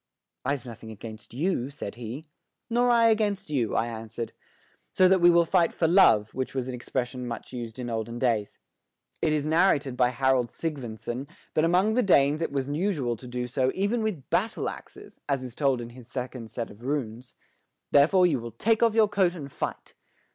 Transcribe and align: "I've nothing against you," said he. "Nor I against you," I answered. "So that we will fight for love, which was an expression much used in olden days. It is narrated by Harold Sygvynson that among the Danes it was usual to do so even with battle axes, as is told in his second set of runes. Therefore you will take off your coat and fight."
"I've 0.43 0.65
nothing 0.65 0.89
against 0.89 1.31
you," 1.31 1.69
said 1.69 1.93
he. 1.93 2.25
"Nor 2.71 2.89
I 2.89 3.09
against 3.09 3.51
you," 3.51 3.75
I 3.75 3.85
answered. 3.85 4.33
"So 4.93 5.07
that 5.07 5.21
we 5.21 5.29
will 5.29 5.45
fight 5.45 5.75
for 5.75 5.87
love, 5.87 6.33
which 6.33 6.55
was 6.55 6.67
an 6.67 6.73
expression 6.73 7.27
much 7.27 7.53
used 7.53 7.77
in 7.77 7.87
olden 7.87 8.17
days. 8.17 8.57
It 9.21 9.31
is 9.31 9.45
narrated 9.45 9.95
by 9.95 10.09
Harold 10.09 10.49
Sygvynson 10.49 11.27
that 11.53 11.65
among 11.65 11.93
the 11.93 12.01
Danes 12.01 12.41
it 12.41 12.51
was 12.51 12.67
usual 12.67 13.15
to 13.15 13.27
do 13.27 13.45
so 13.45 13.71
even 13.75 14.01
with 14.01 14.27
battle 14.31 14.69
axes, 14.69 15.21
as 15.29 15.43
is 15.43 15.53
told 15.53 15.79
in 15.79 15.91
his 15.91 16.07
second 16.07 16.49
set 16.49 16.71
of 16.71 16.81
runes. 16.83 17.35
Therefore 17.91 18.25
you 18.25 18.39
will 18.39 18.53
take 18.53 18.81
off 18.81 18.95
your 18.95 19.07
coat 19.07 19.35
and 19.35 19.51
fight." 19.51 19.93